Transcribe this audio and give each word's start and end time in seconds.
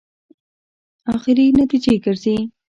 اخري 1.13 1.45
نتیجې 1.57 1.93
ګرځي. 2.05 2.37